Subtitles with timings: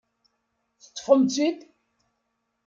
[0.83, 1.59] Teṭṭfem-tt-id?